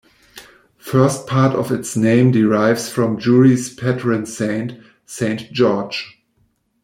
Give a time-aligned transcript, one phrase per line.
[0.79, 6.23] First part of its name derives from Yury's patron saint, Saint George.